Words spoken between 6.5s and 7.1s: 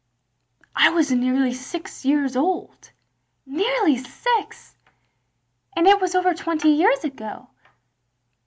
years